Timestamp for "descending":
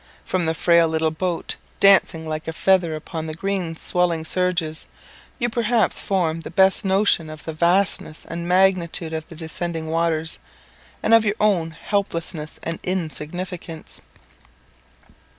9.35-9.89